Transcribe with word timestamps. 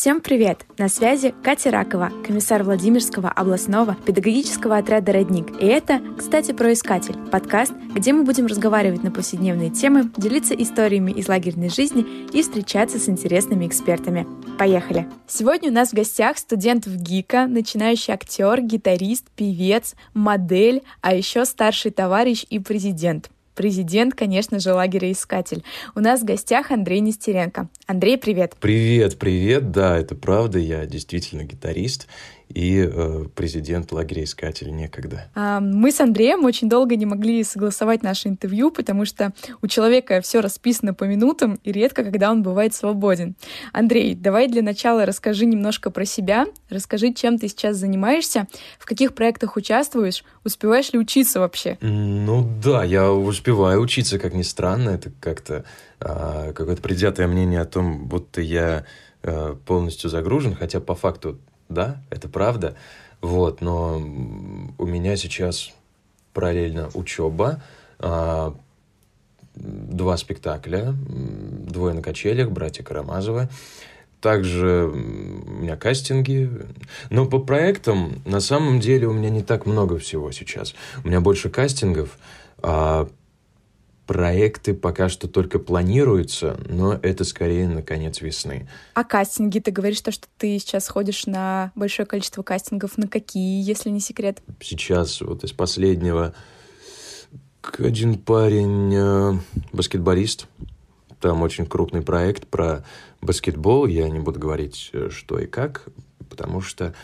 Всем 0.00 0.20
привет! 0.20 0.64
На 0.78 0.88
связи 0.88 1.34
Катя 1.42 1.72
Ракова, 1.72 2.12
комиссар 2.24 2.62
Владимирского 2.62 3.30
областного 3.30 3.96
педагогического 4.06 4.76
отряда 4.76 5.12
«Родник». 5.12 5.60
И 5.60 5.66
это, 5.66 6.00
кстати, 6.16 6.52
про 6.52 6.72
«Искатель»— 6.72 7.16
подкаст, 7.32 7.72
где 7.96 8.12
мы 8.12 8.22
будем 8.22 8.46
разговаривать 8.46 9.02
на 9.02 9.10
повседневные 9.10 9.70
темы, 9.70 10.08
делиться 10.16 10.54
историями 10.54 11.10
из 11.10 11.26
лагерной 11.26 11.68
жизни 11.68 12.06
и 12.32 12.42
встречаться 12.42 13.00
с 13.00 13.08
интересными 13.08 13.66
экспертами. 13.66 14.24
Поехали! 14.56 15.08
Сегодня 15.26 15.70
у 15.70 15.74
нас 15.74 15.90
в 15.90 15.94
гостях 15.94 16.38
студент 16.38 16.86
в 16.86 16.96
ГИКа, 16.96 17.48
начинающий 17.48 18.14
актер, 18.14 18.60
гитарист, 18.60 19.26
певец, 19.34 19.96
модель, 20.14 20.84
а 21.00 21.12
еще 21.12 21.44
старший 21.44 21.90
товарищ 21.90 22.46
и 22.48 22.60
президент— 22.60 23.30
президент, 23.58 24.14
конечно 24.14 24.60
же, 24.60 24.72
лагеря 24.72 25.10
«Искатель». 25.10 25.64
У 25.96 26.00
нас 26.00 26.20
в 26.20 26.24
гостях 26.24 26.70
Андрей 26.70 27.00
Нестеренко. 27.00 27.68
Андрей, 27.88 28.16
привет. 28.16 28.54
Привет, 28.60 29.18
привет. 29.18 29.72
Да, 29.72 29.98
это 29.98 30.14
правда, 30.14 30.60
я 30.60 30.86
действительно 30.86 31.42
гитарист 31.42 32.06
и 32.48 32.88
э, 32.90 33.24
президент 33.34 33.92
лагеря 33.92 34.24
«Искатель» 34.24 34.70
некогда. 34.74 35.28
А, 35.34 35.60
мы 35.60 35.90
с 35.92 36.00
Андреем 36.00 36.44
очень 36.44 36.68
долго 36.68 36.96
не 36.96 37.04
могли 37.04 37.44
согласовать 37.44 38.02
наше 38.02 38.28
интервью, 38.28 38.70
потому 38.70 39.04
что 39.04 39.32
у 39.60 39.66
человека 39.66 40.20
все 40.20 40.40
расписано 40.40 40.94
по 40.94 41.04
минутам, 41.04 41.58
и 41.64 41.72
редко, 41.72 42.04
когда 42.04 42.30
он 42.30 42.42
бывает 42.42 42.74
свободен. 42.74 43.34
Андрей, 43.72 44.14
давай 44.14 44.48
для 44.48 44.62
начала 44.62 45.04
расскажи 45.04 45.44
немножко 45.46 45.90
про 45.90 46.04
себя, 46.04 46.46
расскажи, 46.70 47.12
чем 47.12 47.38
ты 47.38 47.48
сейчас 47.48 47.76
занимаешься, 47.76 48.46
в 48.78 48.86
каких 48.86 49.14
проектах 49.14 49.56
участвуешь, 49.56 50.24
успеваешь 50.44 50.92
ли 50.92 50.98
учиться 50.98 51.40
вообще? 51.40 51.76
Ну 51.80 52.48
да, 52.62 52.84
я 52.84 53.12
успеваю 53.12 53.47
учиться, 53.52 54.18
как 54.18 54.34
ни 54.34 54.42
странно, 54.42 54.90
это 54.90 55.10
как-то 55.20 55.64
а, 56.00 56.52
какое-то 56.52 56.82
предвзятое 56.82 57.26
мнение 57.26 57.60
о 57.60 57.66
том, 57.66 58.06
будто 58.06 58.40
я 58.40 58.84
а, 59.22 59.56
полностью 59.66 60.10
загружен, 60.10 60.54
хотя 60.54 60.80
по 60.80 60.94
факту 60.94 61.38
да, 61.68 62.02
это 62.10 62.28
правда. 62.28 62.76
Вот, 63.20 63.60
но 63.60 63.96
у 63.96 64.86
меня 64.86 65.16
сейчас 65.16 65.72
параллельно 66.32 66.88
учеба, 66.94 67.62
а, 67.98 68.54
два 69.54 70.16
спектакля, 70.16 70.94
двое 71.08 71.94
на 71.94 72.02
качелях, 72.02 72.50
братья 72.50 72.82
Карамазовы. 72.82 73.48
Также 74.20 74.90
у 74.92 74.96
меня 74.96 75.76
кастинги. 75.76 76.50
Но 77.10 77.26
по 77.26 77.38
проектам 77.38 78.20
на 78.24 78.40
самом 78.40 78.80
деле 78.80 79.06
у 79.06 79.12
меня 79.12 79.30
не 79.30 79.42
так 79.42 79.64
много 79.64 79.98
всего 79.98 80.32
сейчас. 80.32 80.74
У 81.04 81.08
меня 81.08 81.20
больше 81.20 81.50
кастингов. 81.50 82.18
А 82.60 83.08
проекты 84.08 84.72
пока 84.72 85.10
что 85.10 85.28
только 85.28 85.58
планируются, 85.58 86.58
но 86.66 86.94
это 86.94 87.24
скорее 87.24 87.68
на 87.68 87.82
конец 87.82 88.22
весны. 88.22 88.66
А 88.94 89.04
кастинги? 89.04 89.58
Ты 89.58 89.70
говоришь, 89.70 90.00
то, 90.00 90.10
что 90.10 90.26
ты 90.38 90.58
сейчас 90.58 90.88
ходишь 90.88 91.26
на 91.26 91.72
большое 91.74 92.06
количество 92.06 92.42
кастингов. 92.42 92.96
На 92.96 93.06
какие, 93.06 93.62
если 93.62 93.90
не 93.90 94.00
секрет? 94.00 94.42
Сейчас 94.60 95.20
вот 95.20 95.44
из 95.44 95.52
последнего 95.52 96.34
один 97.78 98.18
парень, 98.18 98.94
э, 98.94 99.34
баскетболист, 99.74 100.46
там 101.20 101.42
очень 101.42 101.66
крупный 101.66 102.00
проект 102.00 102.46
про 102.48 102.86
баскетбол. 103.20 103.86
Я 103.86 104.08
не 104.08 104.20
буду 104.20 104.40
говорить, 104.40 104.88
э, 104.94 105.10
что 105.10 105.38
и 105.38 105.46
как, 105.46 105.86
потому 106.30 106.62
что, 106.62 106.94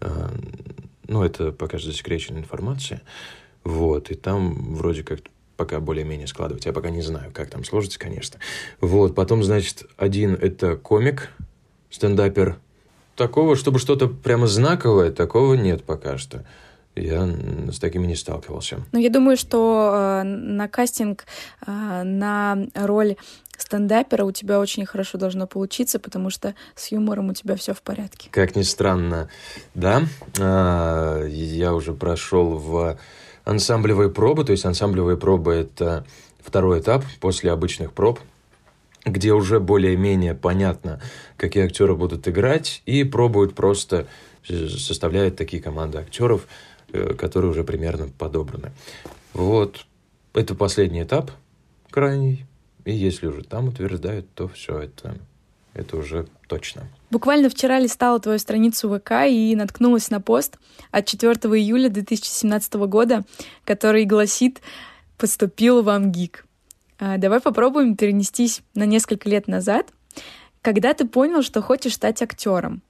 э, 0.00 0.28
ну, 1.08 1.22
это 1.22 1.52
пока 1.52 1.78
что 1.78 1.90
засекреченная 1.90 2.42
информация. 2.42 3.00
Вот, 3.62 4.10
и 4.10 4.14
там 4.14 4.74
вроде 4.74 5.02
как 5.02 5.20
пока 5.56 5.80
более-менее 5.80 6.26
складывать. 6.26 6.66
Я 6.66 6.72
пока 6.72 6.90
не 6.90 7.02
знаю, 7.02 7.30
как 7.32 7.50
там 7.50 7.64
сложится, 7.64 7.98
конечно. 7.98 8.38
Вот, 8.80 9.14
потом, 9.14 9.42
значит, 9.42 9.84
один— 9.96 10.34
это 10.40 10.76
комик, 10.76 11.30
стендапер. 11.90 12.58
Такого, 13.16 13.54
чтобы 13.54 13.78
что-то 13.78 14.08
прямо 14.08 14.46
знаковое, 14.46 15.12
такого 15.12 15.54
нет 15.54 15.84
пока 15.84 16.18
что. 16.18 16.44
Я 16.96 17.28
с 17.72 17.78
такими 17.80 18.06
не 18.06 18.14
сталкивался. 18.14 18.78
Ну, 18.92 19.00
я 19.00 19.10
думаю, 19.10 19.36
что 19.36 19.92
э, 19.94 20.22
на 20.22 20.68
кастинг 20.68 21.24
э, 21.66 22.02
на 22.04 22.66
роль 22.74 23.16
стендапера 23.56 24.24
у 24.24 24.30
тебя 24.30 24.60
очень 24.60 24.86
хорошо 24.86 25.18
должно 25.18 25.48
получиться, 25.48 25.98
потому 25.98 26.30
что 26.30 26.54
с 26.76 26.92
юмором 26.92 27.30
у 27.30 27.34
тебя 27.34 27.56
все 27.56 27.74
в 27.74 27.82
порядке. 27.82 28.28
Как 28.30 28.54
ни 28.54 28.62
странно, 28.62 29.28
да. 29.74 30.04
Э, 30.38 31.26
я 31.28 31.74
уже 31.74 31.94
прошел 31.94 32.58
в 32.58 32.96
ансамблевые 33.44 34.10
пробы, 34.10 34.44
то 34.44 34.52
есть 34.52 34.64
ансамблевые 34.64 35.16
пробы– 35.16 35.52
это 35.54 36.04
второй 36.40 36.80
этап 36.80 37.04
после 37.20 37.50
обычных 37.52 37.92
проб, 37.92 38.20
где 39.04 39.32
уже 39.32 39.60
более-менее 39.60 40.34
понятно, 40.34 41.00
какие 41.36 41.64
актеры 41.64 41.94
будут 41.94 42.26
играть, 42.26 42.82
и 42.86 43.04
пробуют 43.04 43.54
просто, 43.54 44.06
составляют 44.46 45.36
такие 45.36 45.62
команды 45.62 45.98
актеров, 45.98 46.46
э, 46.92 47.14
которые 47.14 47.50
уже 47.50 47.64
примерно 47.64 48.08
подобраны. 48.18 48.72
Вот, 49.32 49.86
это 50.32 50.54
последний 50.54 51.02
этап, 51.02 51.30
крайний, 51.90 52.46
и 52.84 52.92
если 52.92 53.26
уже 53.26 53.42
там 53.42 53.68
утверждают, 53.68 54.26
то 54.34 54.48
все 54.48 54.78
это, 54.78 55.16
это 55.74 55.96
уже 55.96 56.26
точно. 56.48 56.82
Буквально 57.10 57.48
вчера 57.48 57.78
листала 57.78 58.18
твою 58.20 58.38
страницу 58.38 58.88
ВК 58.88 59.26
и 59.28 59.54
наткнулась 59.56 60.10
на 60.10 60.20
пост 60.20 60.58
от 60.90 61.06
4 61.06 61.32
июля 61.32 61.88
2017 61.88 62.74
года, 62.74 63.24
который 63.64 64.04
гласит 64.04 64.60
«Поступил 65.18 65.82
в 65.82 65.88
АМГИК». 65.88 66.46
А, 66.98 67.18
давай 67.18 67.40
попробуем 67.40 67.96
перенестись 67.96 68.62
на 68.74 68.84
несколько 68.84 69.28
лет 69.28 69.48
назад, 69.48 69.88
когда 70.62 70.94
ты 70.94 71.06
понял, 71.06 71.42
что 71.42 71.60
хочешь 71.60 71.94
стать 71.94 72.22
актером. 72.22 72.82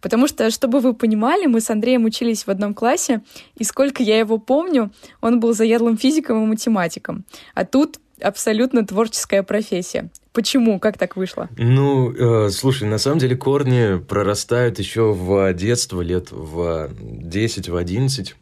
Потому 0.00 0.26
что, 0.26 0.50
чтобы 0.50 0.80
вы 0.80 0.94
понимали, 0.94 1.46
мы 1.46 1.60
с 1.60 1.70
Андреем 1.70 2.04
учились 2.04 2.46
в 2.46 2.50
одном 2.50 2.74
классе, 2.74 3.22
и 3.56 3.64
сколько 3.64 4.02
я 4.02 4.18
его 4.18 4.38
помню, 4.38 4.90
он 5.20 5.40
был 5.40 5.54
заядлым 5.54 5.96
физиком 5.96 6.42
и 6.42 6.46
математиком. 6.46 7.24
А 7.54 7.64
тут 7.64 7.98
абсолютно 8.20 8.86
творческая 8.86 9.42
профессия. 9.42 10.10
Почему? 10.38 10.78
Как 10.78 10.96
так 10.96 11.16
вышло? 11.16 11.48
Ну, 11.56 12.12
э, 12.12 12.50
слушай, 12.50 12.86
на 12.86 12.98
самом 12.98 13.18
деле 13.18 13.34
корни 13.34 13.98
прорастают 13.98 14.78
еще 14.78 15.12
в 15.12 15.52
детство, 15.52 16.00
лет 16.00 16.30
в 16.30 16.90
10, 17.00 17.68
в 17.68 17.74
11, 17.74 18.36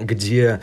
где 0.00 0.60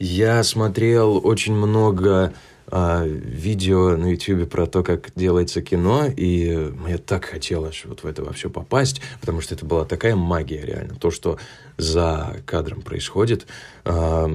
я 0.00 0.42
смотрел 0.42 1.24
очень 1.24 1.54
много 1.54 2.32
э, 2.72 3.06
видео 3.06 3.96
на 3.96 4.06
YouTube 4.06 4.50
про 4.50 4.66
то, 4.66 4.82
как 4.82 5.12
делается 5.14 5.62
кино, 5.62 6.06
и 6.06 6.72
мне 6.74 6.98
так 6.98 7.26
хотелось 7.26 7.84
вот 7.84 8.02
в 8.02 8.06
это 8.08 8.24
во 8.24 8.32
все 8.32 8.50
попасть, 8.50 9.00
потому 9.20 9.40
что 9.42 9.54
это 9.54 9.64
была 9.64 9.84
такая 9.84 10.16
магия 10.16 10.62
реально, 10.62 10.96
то, 10.96 11.12
что 11.12 11.38
за 11.76 12.38
кадром 12.46 12.82
происходит. 12.82 13.46
Э, 13.84 14.26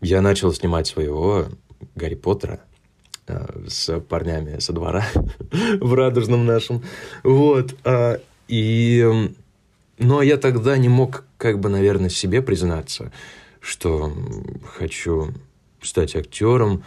я 0.00 0.20
начал 0.20 0.52
снимать 0.52 0.88
своего 0.88 1.46
Гарри 1.94 2.16
Поттера, 2.16 2.58
с 3.68 4.00
парнями 4.00 4.58
со 4.58 4.72
двора 4.72 5.04
в 5.80 5.94
радужном 5.94 6.46
нашем. 6.46 6.82
Вот. 7.22 7.74
А, 7.84 8.20
и... 8.48 9.30
Но 9.98 10.22
я 10.22 10.36
тогда 10.38 10.76
не 10.76 10.88
мог, 10.88 11.24
как 11.38 11.60
бы, 11.60 11.68
наверное, 11.68 12.10
себе 12.10 12.42
признаться, 12.42 13.12
что 13.60 14.12
хочу 14.76 15.32
стать 15.80 16.16
актером, 16.16 16.82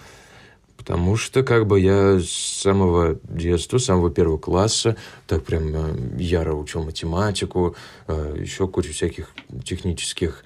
потому 0.76 1.16
что 1.16 1.44
как 1.44 1.68
бы 1.68 1.80
я 1.80 2.20
с 2.20 2.30
самого 2.30 3.20
детства, 3.24 3.78
с 3.78 3.86
самого 3.86 4.12
первого 4.12 4.38
класса 4.38 4.98
так 5.26 5.44
прям 5.44 5.74
э, 5.74 5.96
яро 6.18 6.54
учил 6.54 6.84
математику, 6.84 7.76
э, 8.08 8.38
еще 8.40 8.68
кучу 8.68 8.92
всяких 8.92 9.30
технических 9.64 10.44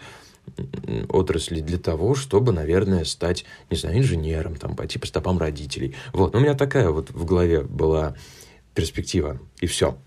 отрасли 1.10 1.62
для 1.62 1.78
того, 1.78 2.16
чтобы, 2.16 2.52
наверное, 2.52 3.06
стать, 3.06 3.46
не 3.70 3.78
знаю, 3.78 4.00
инженером, 4.00 4.56
там, 4.56 4.76
пойти 4.76 5.00
по 5.00 5.08
стопам 5.08 5.38
родителей. 5.38 5.96
Вот, 6.14 6.34
но 6.34 6.40
у 6.40 6.42
меня 6.42 6.54
такая 6.54 6.90
вот 6.90 7.12
в 7.12 7.26
голове 7.26 7.62
была 7.62 8.16
перспектива, 8.74 9.40
и 9.60 9.68
все. 9.68 9.98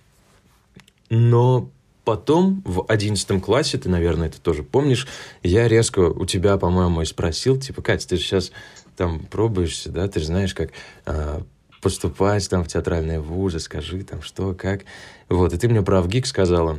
Но 1.11 1.71
потом, 2.05 2.63
в 2.65 2.85
одиннадцатом 2.89 3.41
классе, 3.41 3.79
ты, 3.79 3.89
наверное, 3.89 4.29
это 4.29 4.41
тоже 4.41 4.63
помнишь, 4.63 5.07
я 5.43 5.69
резко 5.69 6.01
у 6.01 6.27
тебя, 6.27 6.57
по-моему, 6.59 7.03
и 7.03 7.07
спросил, 7.07 7.59
типа, 7.59 7.83
Катя, 7.83 8.09
ты 8.09 8.17
же 8.17 8.23
сейчас 8.23 8.53
там 8.97 9.21
пробуешься, 9.21 9.91
да, 9.91 10.07
ты 10.09 10.21
же 10.21 10.27
знаешь, 10.27 10.55
как 10.55 10.71
э, 11.07 11.43
поступать 11.83 12.49
там 12.49 12.65
в 12.65 12.69
театральные 12.69 13.21
вузы, 13.21 13.59
скажи 13.59 14.03
там 14.05 14.23
что, 14.23 14.55
как. 14.55 14.85
Вот, 15.29 15.53
и 15.53 15.59
ты 15.59 15.69
мне 15.69 15.83
про 15.83 16.01
ВГИК 16.01 16.27
сказала. 16.27 16.79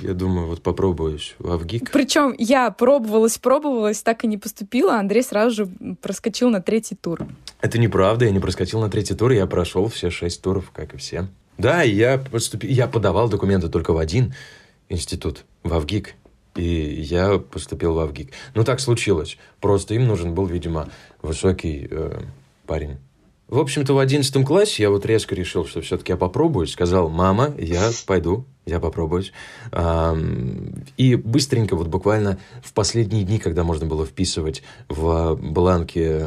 Я 0.00 0.14
думаю, 0.14 0.48
вот 0.48 0.62
попробуюсь 0.62 1.34
в 1.38 1.50
Авгик. 1.50 1.90
Причем 1.90 2.34
я 2.38 2.70
пробовалась, 2.70 3.38
пробовалась, 3.38 4.02
так 4.02 4.24
и 4.24 4.26
не 4.26 4.38
поступила. 4.38 4.98
Андрей 4.98 5.22
сразу 5.22 5.54
же 5.54 5.96
проскочил 6.00 6.50
на 6.50 6.60
третий 6.60 6.96
тур. 6.96 7.26
Это 7.60 7.78
неправда, 7.78 8.24
я 8.24 8.30
не 8.30 8.40
проскочил 8.40 8.80
на 8.80 8.90
третий 8.90 9.14
тур, 9.14 9.30
я 9.32 9.46
прошел 9.46 9.88
все 9.88 10.10
шесть 10.10 10.42
туров, 10.42 10.70
как 10.72 10.94
и 10.94 10.96
все. 10.96 11.28
Да, 11.58 11.82
я 11.82 12.18
поступил, 12.18 12.70
я 12.70 12.88
подавал 12.88 13.28
документы 13.28 13.68
только 13.68 13.92
в 13.92 13.98
один 13.98 14.34
институт, 14.88 15.44
в 15.62 15.72
Авгик. 15.72 16.14
И 16.56 16.62
я 16.62 17.38
поступил 17.38 17.94
в 17.94 17.98
Авгик. 17.98 18.32
Ну, 18.54 18.64
так 18.64 18.80
случилось. 18.80 19.38
Просто 19.60 19.94
им 19.94 20.06
нужен 20.06 20.34
был, 20.34 20.46
видимо, 20.46 20.88
высокий 21.20 21.88
э, 21.90 22.20
парень 22.66 22.98
В 23.48 23.58
общем-то, 23.58 23.92
в 23.92 23.98
одиннадцатом 23.98 24.44
классе 24.44 24.82
я 24.82 24.90
вот 24.90 25.04
резко 25.04 25.34
решил, 25.34 25.66
что 25.66 25.82
все-таки 25.82 26.12
я 26.12 26.16
попробую. 26.16 26.66
Сказал, 26.66 27.10
мама, 27.10 27.54
я 27.58 27.90
пойду, 28.06 28.46
я 28.64 28.80
попробую. 28.80 29.24
И 30.96 31.14
быстренько, 31.14 31.76
вот 31.76 31.88
буквально 31.88 32.38
в 32.62 32.72
последние 32.72 33.24
дни, 33.24 33.38
когда 33.38 33.62
можно 33.62 33.86
было 33.86 34.06
вписывать 34.06 34.62
в 34.88 35.34
бланки 35.36 36.26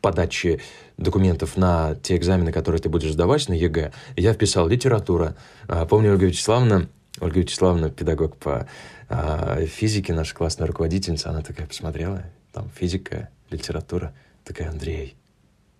подачи 0.00 0.60
документов 0.96 1.56
на 1.56 1.96
те 1.96 2.16
экзамены, 2.16 2.52
которые 2.52 2.80
ты 2.80 2.88
будешь 2.88 3.12
сдавать 3.12 3.48
на 3.48 3.52
ЕГЭ, 3.54 3.92
я 4.16 4.32
вписал 4.32 4.68
литература. 4.68 5.36
А, 5.66 5.84
помню, 5.84 6.12
Ольга 6.12 6.26
Вячеславовна, 6.26 6.88
Ольга 7.20 7.40
Вячеславовна, 7.40 7.90
педагог 7.90 8.36
по 8.36 8.68
а, 9.08 9.66
физике, 9.66 10.14
наша 10.14 10.34
классная 10.34 10.68
руководительница, 10.68 11.30
она 11.30 11.42
такая 11.42 11.66
посмотрела, 11.66 12.22
там 12.52 12.70
физика, 12.74 13.30
литература, 13.50 14.14
такая, 14.44 14.70
Андрей, 14.70 15.16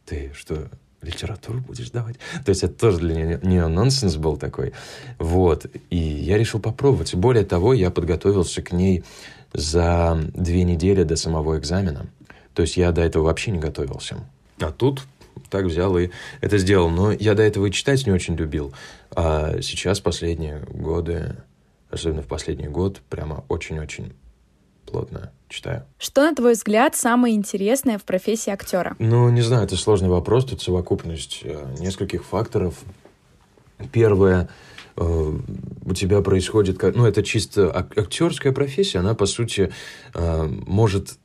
ты 0.07 0.33
что, 0.35 0.69
литературу 1.03 1.61
будешь 1.61 1.91
давать? 1.91 2.17
То 2.45 2.51
есть 2.51 2.63
это 2.63 2.75
тоже 2.75 2.99
для 2.99 3.37
нее 3.37 3.67
нонсенс 3.67 4.17
был 4.17 4.37
такой. 4.37 4.73
Вот. 5.19 5.67
И 5.91 5.97
я 5.97 6.39
решил 6.39 6.61
попробовать. 6.61 7.15
Более 7.15 7.45
того, 7.45 7.75
я 7.75 7.91
подготовился 7.91 8.63
к 8.63 8.73
ней 8.73 9.05
за 9.53 10.19
две 10.33 10.65
недели 10.65 11.03
до 11.03 11.17
самого 11.17 11.59
экзамена. 11.59 12.07
То 12.55 12.63
есть 12.63 12.77
я 12.77 12.93
до 12.93 13.03
этого 13.03 13.25
вообще 13.25 13.51
не 13.51 13.59
готовился. 13.59 14.17
А 14.61 14.73
тут 14.73 15.03
так 15.51 15.67
взял 15.67 15.97
и 15.99 16.11
это 16.41 16.59
сделал. 16.59 16.89
Но 16.89 17.13
я 17.13 17.35
до 17.35 17.43
этого 17.43 17.67
и 17.67 17.73
читать 17.73 18.07
не 18.07 18.13
очень 18.13 18.37
любил. 18.37 18.73
А 19.15 19.61
сейчас, 19.61 20.01
последние 20.01 20.61
годы, 20.61 21.37
особенно 21.91 22.23
в 22.23 22.27
последний 22.27 22.69
год, 22.69 23.03
прямо 23.09 23.45
очень-очень 23.49 24.15
плотно 24.87 25.33
читаю. 25.49 25.85
Что, 25.99 26.23
на 26.23 26.35
твой 26.35 26.55
взгляд, 26.55 26.97
самое 26.97 27.35
интересное 27.35 27.99
в 27.99 28.05
профессии 28.05 28.51
актера? 28.51 28.97
Ну, 28.99 29.29
не 29.31 29.43
знаю, 29.43 29.65
это 29.65 29.77
сложный 29.77 30.09
вопрос. 30.09 30.47
Тут 30.47 30.63
совокупность 30.63 31.41
э, 31.43 31.77
нескольких 31.79 32.25
факторов. 32.25 32.75
Первое, 33.93 34.49
э, 34.97 35.03
у 35.03 35.95
тебя 35.95 36.21
происходит, 36.23 36.83
ну, 36.83 37.07
это 37.07 37.23
чисто 37.23 37.71
актерская 37.75 38.53
профессия, 38.53 38.99
она, 38.99 39.15
по 39.15 39.27
сути, 39.27 39.73
э, 40.15 40.45
может 40.67 41.19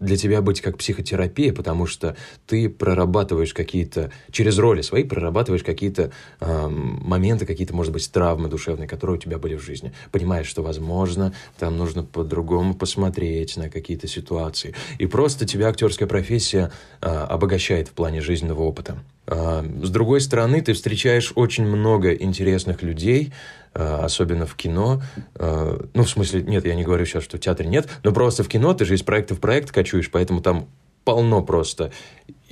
для 0.00 0.16
тебя 0.16 0.42
быть 0.42 0.60
как 0.60 0.78
психотерапия, 0.78 1.52
потому 1.52 1.86
что 1.86 2.16
ты 2.46 2.68
прорабатываешь 2.68 3.52
какие-то, 3.52 4.10
через 4.30 4.58
роли 4.58 4.82
свои 4.82 5.04
прорабатываешь 5.04 5.64
какие-то 5.64 6.12
э, 6.40 6.68
моменты, 6.68 7.46
какие-то, 7.46 7.74
может 7.74 7.92
быть, 7.92 8.10
травмы 8.10 8.48
душевные, 8.48 8.88
которые 8.88 9.16
у 9.16 9.20
тебя 9.20 9.38
были 9.38 9.56
в 9.56 9.62
жизни. 9.62 9.92
Понимаешь, 10.12 10.46
что, 10.46 10.62
возможно, 10.62 11.34
там 11.58 11.76
нужно 11.76 12.04
по-другому 12.04 12.74
посмотреть 12.74 13.56
на 13.56 13.70
какие-то 13.70 14.06
ситуации. 14.06 14.74
И 14.98 15.06
просто 15.06 15.46
тебя 15.46 15.68
актерская 15.68 16.08
профессия 16.08 16.70
э, 17.00 17.06
обогащает 17.06 17.88
в 17.88 17.92
плане 17.92 18.20
жизненного 18.20 18.62
опыта. 18.62 18.98
Э, 19.28 19.62
с 19.82 19.90
другой 19.90 20.20
стороны, 20.20 20.60
ты 20.62 20.72
встречаешь 20.72 21.32
очень 21.36 21.64
много 21.64 22.12
интересных 22.12 22.82
людей, 22.82 23.32
Э, 23.74 24.00
особенно 24.02 24.44
в 24.44 24.56
кино. 24.56 25.02
Э, 25.36 25.78
ну, 25.94 26.02
в 26.02 26.10
смысле, 26.10 26.42
нет, 26.42 26.64
я 26.66 26.74
не 26.74 26.82
говорю 26.82 27.04
сейчас, 27.04 27.22
что 27.22 27.36
в 27.36 27.40
театре 27.40 27.68
нет, 27.68 27.88
но 28.02 28.12
просто 28.12 28.42
в 28.42 28.48
кино 28.48 28.74
ты 28.74 28.84
же 28.84 28.94
из 28.94 29.02
проекта 29.02 29.34
в 29.34 29.40
проект 29.40 29.70
кочуешь, 29.70 30.10
поэтому 30.10 30.40
там 30.40 30.68
полно 31.04 31.42
просто 31.42 31.92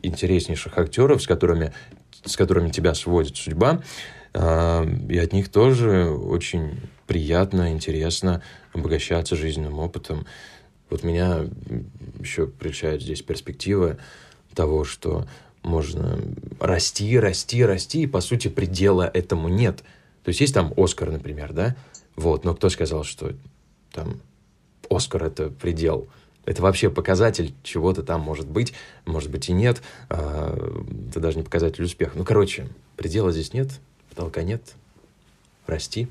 интереснейших 0.02 0.78
актеров, 0.78 1.22
с 1.22 1.26
которыми, 1.26 1.72
с 2.24 2.36
которыми 2.36 2.70
тебя 2.70 2.94
сводит 2.94 3.36
судьба. 3.36 3.82
И 4.34 5.18
от 5.18 5.32
них 5.32 5.48
тоже 5.48 6.10
очень 6.10 6.78
приятно, 7.06 7.72
интересно 7.72 8.42
обогащаться 8.72 9.34
жизненным 9.34 9.78
опытом. 9.78 10.26
Вот 10.90 11.02
меня 11.02 11.46
еще 12.20 12.46
прельщает 12.46 13.02
здесь 13.02 13.22
перспектива 13.22 13.96
того, 14.54 14.84
что 14.84 15.26
можно 15.66 16.18
расти, 16.60 17.18
расти, 17.18 17.64
расти, 17.64 18.02
и, 18.02 18.06
по 18.06 18.20
сути, 18.20 18.48
предела 18.48 19.10
этому 19.12 19.48
нет– 19.48 19.82
то 20.26 20.30
есть 20.30 20.40
есть 20.40 20.54
там 20.54 20.74
Оскар, 20.76 21.12
например, 21.12 21.52
да? 21.52 21.76
Вот, 22.16 22.44
но 22.44 22.52
кто 22.52 22.68
сказал, 22.68 23.04
что 23.04 23.32
там 23.92 24.20
Оскар 24.90 25.22
это 25.22 25.50
предел? 25.50 26.08
Это 26.44 26.62
вообще 26.62 26.90
показатель 26.90 27.54
чего-то 27.62 28.02
там 28.02 28.22
может 28.22 28.48
быть, 28.48 28.72
может 29.04 29.30
быть 29.30 29.48
и 29.48 29.52
нет. 29.52 29.82
А, 30.08 30.52
это 31.10 31.20
даже 31.20 31.36
не 31.36 31.44
показатель 31.44 31.84
успеха. 31.84 32.18
Ну, 32.18 32.24
короче, 32.24 32.66
предела 32.96 33.30
здесь 33.30 33.52
нет, 33.52 33.70
потолка 34.08 34.42
нет. 34.42 34.62
Расти, 35.68 36.08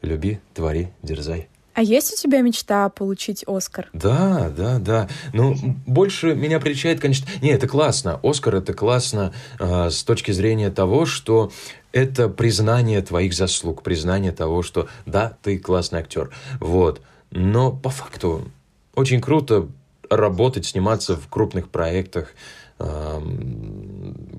люби, 0.00 0.40
твори, 0.54 0.90
дерзай. 1.02 1.50
А 1.74 1.82
есть 1.82 2.12
у 2.12 2.16
тебя 2.16 2.40
мечта 2.40 2.88
получить 2.88 3.44
Оскар? 3.46 3.88
Да, 3.92 4.50
да, 4.56 4.78
да. 4.78 5.08
Ну, 5.32 5.54
больше 5.86 6.34
меня 6.34 6.60
приличает, 6.60 7.00
конечно... 7.00 7.26
Не, 7.40 7.50
это 7.50 7.66
классно. 7.66 8.20
Оскар— 8.22 8.54
это 8.56 8.74
классно 8.74 9.32
э, 9.58 9.90
с 9.90 10.04
точки 10.04 10.32
зрения 10.32 10.70
того, 10.70 11.06
что 11.06 11.50
это 11.92 12.28
признание 12.28 13.00
твоих 13.02 13.34
заслуг, 13.34 13.82
признание 13.82 14.32
того, 14.32 14.62
что 14.62 14.88
да, 15.06 15.36
ты 15.42 15.58
классный 15.58 16.00
актер. 16.00 16.30
Вот. 16.60 17.00
Но 17.30 17.72
по 17.72 17.90
факту 17.90 18.50
очень 18.94 19.20
круто 19.20 19.68
работать, 20.10 20.66
сниматься 20.66 21.16
в 21.16 21.28
крупных 21.28 21.70
проектах, 21.70 22.34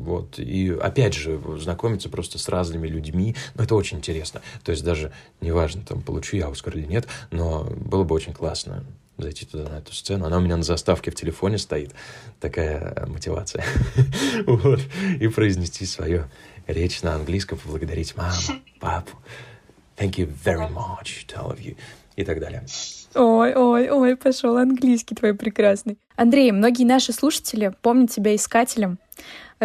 вот. 0.03 0.37
И 0.37 0.69
опять 0.69 1.13
же, 1.13 1.39
знакомиться 1.59 2.09
просто 2.09 2.37
с 2.37 2.49
разными 2.49 2.87
людьми, 2.87 3.35
ну, 3.55 3.63
это 3.63 3.75
очень 3.75 3.97
интересно. 3.97 4.41
То 4.63 4.71
есть 4.71 4.83
даже 4.83 5.11
неважно, 5.41 5.81
там, 5.87 6.01
получу 6.01 6.37
я 6.37 6.47
Оскар 6.47 6.77
или 6.77 6.85
нет, 6.85 7.07
но 7.31 7.63
было 7.63 8.03
бы 8.03 8.13
очень 8.13 8.33
классно 8.33 8.83
зайти 9.17 9.45
туда, 9.45 9.69
на 9.69 9.77
эту 9.77 9.93
сцену. 9.93 10.25
Она 10.25 10.37
у 10.37 10.41
меня 10.41 10.57
на 10.57 10.63
заставке 10.63 11.11
в 11.11 11.15
телефоне 11.15 11.57
стоит, 11.57 11.93
такая 12.39 12.93
э, 12.95 13.05
мотивация. 13.05 13.63
вот. 14.45 14.81
И 15.19 15.27
произнести 15.29 15.85
свою 15.85 16.25
речь 16.67 17.01
на 17.01 17.15
английском, 17.15 17.57
поблагодарить 17.57 18.17
маму, 18.17 18.35
папу. 18.79 19.17
Thank 19.97 20.15
you 20.17 20.29
very 20.43 20.69
much 20.69 21.27
to 21.27 21.37
all 21.37 21.51
of 21.51 21.61
you. 21.61 21.77
И 22.15 22.23
так 22.23 22.39
далее. 22.39 22.63
Ой, 23.15 23.53
ой, 23.55 23.89
ой, 23.89 24.15
пошел 24.15 24.57
английский 24.57 25.15
твой 25.15 25.33
прекрасный. 25.33 25.97
Андрей, 26.15 26.51
многие 26.51 26.83
наши 26.83 27.13
слушатели 27.13 27.73
помнят 27.81 28.11
тебя 28.11 28.35
искателем. 28.35 28.99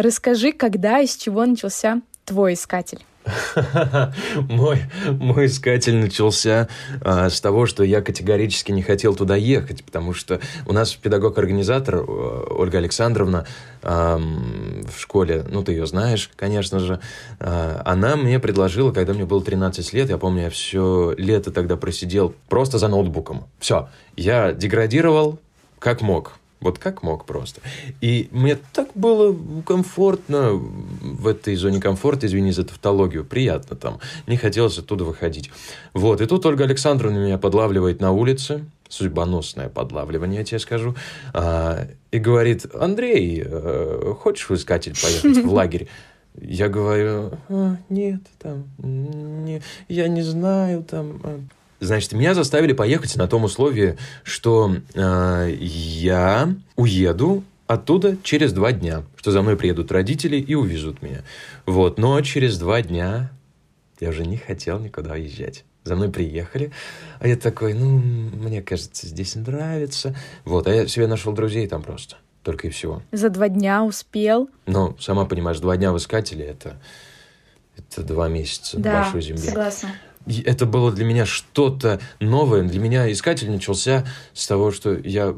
Расскажи, 0.01 0.53
когда 0.53 1.01
и 1.01 1.07
с 1.07 1.17
чего 1.17 1.45
начался 1.45 2.01
твой 2.23 2.53
искатель? 2.53 2.99
мой, 4.47 4.83
мой 5.09 5.47
искатель 5.47 5.97
начался 5.97 6.69
а, 7.01 7.29
с 7.29 7.41
того, 7.41 7.65
что 7.65 7.83
я 7.83 8.01
категорически 8.01 8.71
не 8.71 8.81
хотел 8.81 9.13
туда 9.13 9.35
ехать, 9.35 9.83
потому 9.83 10.13
что 10.13 10.39
у 10.65 10.71
нас 10.71 10.95
педагог-организатор 10.95 11.95
э, 11.95 12.45
Ольга 12.49 12.77
Александровна 12.77 13.45
а, 13.83 14.17
в 14.17 14.97
школе, 15.01 15.43
ну, 15.49 15.63
ты 15.63 15.73
ее 15.73 15.85
знаешь, 15.85 16.31
конечно 16.37 16.79
же, 16.79 17.01
а, 17.41 17.81
она 17.83 18.15
мне 18.15 18.39
предложила, 18.39 18.93
когда 18.93 19.13
мне 19.13 19.25
было 19.25 19.43
13 19.43 19.91
лет, 19.91 20.09
я 20.09 20.17
помню, 20.17 20.43
я 20.43 20.49
все 20.49 21.13
лето 21.17 21.51
тогда 21.51 21.75
просидел 21.75 22.33
просто 22.47 22.77
за 22.77 22.87
ноутбуком. 22.87 23.47
Все, 23.59 23.89
я 24.15 24.53
деградировал 24.53 25.39
как 25.77 25.99
мог. 25.99 26.39
Вот 26.61 26.77
как 26.77 27.03
мог 27.03 27.25
просто. 27.25 27.61
И 28.01 28.27
мне 28.31 28.57
так 28.73 28.89
было 28.93 29.35
комфортно 29.65 30.51
в 30.51 31.27
этой 31.27 31.55
зоне 31.55 31.79
комфорта, 31.79 32.27
извини 32.27 32.51
за 32.51 32.65
тавтологию, 32.65 33.23
приятно 33.23 33.77
там. 33.77 33.99
Не 34.27 34.35
хотелось 34.35 34.77
оттуда 34.77 35.05
выходить. 35.05 35.51
Вот, 35.93 36.19
и 36.19 36.25
тут 36.25 36.45
Ольга 36.45 36.65
Александровна 36.65 37.17
меня 37.17 37.37
подлавливает 37.37 38.01
на 38.01 38.11
улице, 38.11 38.65
судьбоносное 38.89 39.69
подлавливание, 39.69 40.39
я 40.39 40.43
тебе 40.43 40.59
скажу, 40.59 40.95
а, 41.33 41.87
и 42.11 42.19
говорит, 42.19 42.65
Андрей, 42.73 43.43
э, 43.45 44.13
хочешь 44.19 44.49
в 44.49 44.55
искатель 44.55 44.95
поехать 44.99 45.43
в 45.45 45.53
лагерь? 45.53 45.87
Я 46.35 46.67
говорю, 46.69 47.31
а, 47.49 47.77
нет, 47.89 48.21
там, 48.39 48.65
не, 48.79 49.61
я 49.87 50.07
не 50.07 50.23
знаю, 50.23 50.83
там, 50.83 51.21
а, 51.23 51.39
Значит, 51.79 52.11
меня 52.13 52.33
заставили 52.33 52.73
поехать 52.73 53.15
на 53.15 53.27
том 53.27 53.45
условии, 53.45 53.97
что 54.23 54.75
э, 54.93 55.55
я 55.59 56.53
уеду 56.75 57.43
оттуда 57.67 58.17
через 58.23 58.51
два 58.51 58.71
дня, 58.71 59.03
что 59.15 59.31
за 59.31 59.41
мной 59.41 59.55
приедут 59.55 59.91
родители 59.91 60.37
и 60.37 60.55
увезут 60.55 61.01
меня. 61.01 61.23
Вот, 61.65 61.97
но 61.97 62.19
через 62.21 62.57
два 62.57 62.81
дня 62.81 63.31
я 63.99 64.09
уже 64.09 64.25
не 64.25 64.37
хотел 64.37 64.79
никуда 64.79 65.13
уезжать. 65.13 65.63
За 65.85 65.95
мной 65.95 66.09
приехали, 66.09 66.71
а 67.19 67.27
я 67.27 67.37
такой, 67.37 67.73
ну, 67.73 67.99
мне 67.99 68.61
кажется, 68.61 69.07
здесь 69.07 69.35
нравится. 69.35 70.15
Вот, 70.43 70.67
а 70.67 70.73
я 70.73 70.87
себе 70.87 71.07
нашел 71.07 71.31
друзей 71.31 71.67
там 71.67 71.81
просто, 71.81 72.17
только 72.43 72.67
и 72.67 72.69
всего. 72.69 73.01
За 73.11 73.29
два 73.29 73.47
дня 73.47 73.83
успел? 73.83 74.49
Ну, 74.65 74.97
сама 74.99 75.25
понимаешь, 75.25 75.59
два 75.59 75.77
дня 75.77 75.93
в 75.93 75.97
искателе 75.97 76.45
это, 76.45 76.81
это 77.77 78.03
два 78.03 78.27
месяца 78.27 78.77
да, 78.77 78.91
на 78.91 79.01
большой 79.03 79.21
земле. 79.21 79.43
согласна 79.43 79.89
это 80.45 80.65
было 80.65 80.91
для 80.91 81.05
меня 81.05 81.25
что-то 81.25 81.99
новое. 82.19 82.63
Для 82.63 82.79
меня 82.79 83.11
искатель 83.11 83.49
начался 83.49 84.05
с 84.33 84.47
того, 84.47 84.71
что 84.71 84.97
я 84.97 85.35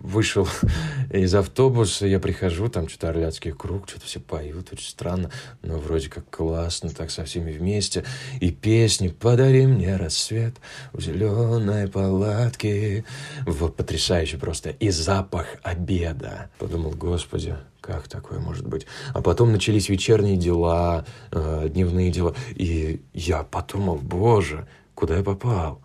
вышел 0.00 0.48
из 1.10 1.34
автобуса, 1.34 2.06
я 2.06 2.18
прихожу, 2.18 2.68
там 2.68 2.88
что-то 2.88 3.10
Орляцкий 3.10 3.52
круг, 3.52 3.88
что-то 3.88 4.06
все 4.06 4.20
поют, 4.20 4.72
очень 4.72 4.88
странно, 4.88 5.30
но 5.62 5.78
вроде 5.78 6.08
как 6.08 6.28
классно, 6.30 6.90
так 6.90 7.10
со 7.10 7.24
всеми 7.24 7.52
вместе. 7.52 8.04
И 8.40 8.50
песни 8.50 9.08
«Подари 9.08 9.66
мне 9.66 9.96
рассвет 9.96 10.54
в 10.92 11.00
зеленой 11.00 11.88
палатке». 11.88 13.04
Вот 13.46 13.76
потрясающе 13.76 14.38
просто. 14.38 14.70
И 14.70 14.90
запах 14.90 15.46
обеда. 15.62 16.50
Подумал, 16.58 16.92
господи, 16.92 17.56
как 17.90 18.06
такое 18.06 18.38
может 18.38 18.66
быть? 18.66 18.86
А 19.14 19.20
потом 19.20 19.50
начались 19.50 19.88
вечерние 19.88 20.36
дела, 20.36 21.04
э, 21.32 21.68
дневные 21.68 22.10
дела. 22.10 22.34
И 22.50 23.00
я 23.12 23.42
подумал, 23.42 23.96
боже, 23.96 24.68
куда 24.94 25.16
я 25.16 25.24
попал? 25.24 25.80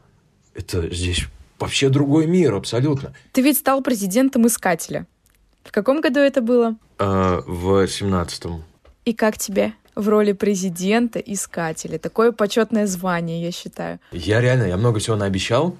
Это 0.54 0.94
здесь 0.94 1.26
вообще 1.60 1.90
другой 1.90 2.28
мир, 2.28 2.54
абсолютно. 2.54 3.14
Ты 3.32 3.42
ведь 3.42 3.58
стал 3.58 3.82
президентом 3.82 4.46
Искателя. 4.46 5.08
В 5.64 5.72
каком 5.72 6.00
году 6.00 6.20
это 6.20 6.42
было? 6.42 6.76
А, 7.00 7.42
в 7.48 7.88
семнадцатом. 7.88 8.64
И 9.04 9.14
как 9.14 9.40
тебе 9.40 9.74
в 9.96 10.08
роли 10.08 10.34
президента 10.34 11.18
Искателя? 11.18 11.98
Такое 11.98 12.32
почетное 12.32 12.86
звание, 12.86 13.42
я 13.42 13.52
считаю. 13.52 14.00
Я 14.12 14.42
реально, 14.42 14.66
я 14.66 14.78
много 14.78 15.00
всего 15.00 15.16
наобещал. 15.16 15.76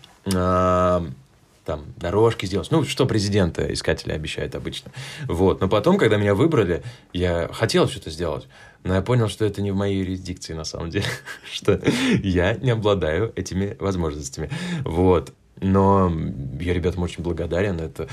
Там, 1.66 1.86
дорожки 1.98 2.46
сделать. 2.46 2.70
Ну, 2.70 2.84
что 2.84 3.08
президента 3.08 3.74
искатели 3.74 4.12
обещают 4.12 4.54
обычно. 4.54 4.92
Вот. 5.28 5.62
Но 5.62 5.68
потом, 5.68 5.98
когда 5.98 6.18
меня 6.18 6.36
выбрали, 6.36 6.84
я 7.12 7.50
хотел 7.52 7.88
что-то 7.88 8.12
сделать. 8.12 8.48
Но 8.84 8.94
я 8.94 9.02
понял, 9.02 9.28
что 9.30 9.46
это 9.46 9.64
не 9.64 9.72
в 9.72 9.76
моей 9.76 9.98
юрисдикции, 9.98 10.54
на 10.54 10.64
самом 10.64 10.92
деле. 10.92 11.06
что 11.52 11.82
я 12.22 12.54
не 12.54 12.70
обладаю 12.70 13.34
этими 13.36 13.76
возможностями. 13.80 14.52
Вот. 14.84 15.34
Но 15.60 16.12
я 16.60 16.74
ребятам 16.74 17.02
очень 17.02 17.24
благодарен. 17.24 17.80
Это 17.80 18.08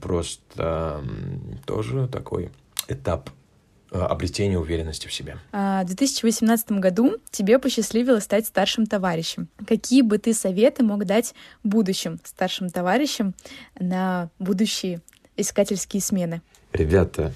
просто 0.00 1.02
тоже 1.66 2.06
такой 2.06 2.50
этап 2.86 3.30
обретения 3.92 4.58
уверенности 4.58 5.06
в 5.06 5.12
себе. 5.12 5.36
А, 5.52 5.82
в 5.82 5.86
2018 5.86 6.72
году 6.72 7.16
тебе 7.30 7.58
посчастливилось 7.58 8.24
стать 8.24 8.46
старшим 8.46 8.86
товарищем. 8.86 9.48
Какие 9.66 10.02
бы 10.02 10.18
ты 10.18 10.34
советы 10.34 10.82
мог 10.82 11.04
дать 11.04 11.34
будущим 11.62 12.18
старшим 12.24 12.70
товарищам 12.70 13.34
на 13.78 14.30
будущие 14.38 15.00
искательские 15.36 16.00
смены? 16.00 16.42
Ребята, 16.72 17.32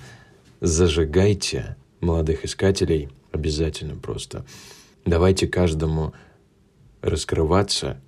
зажигайте 0.61 1.77
молодых 2.01 2.45
искателей 2.45 3.11
обязательно 3.33 3.97
просто. 3.97 4.45
Давайте 5.05 5.47
каждому 5.47 6.15
раскрываться, 7.03 8.01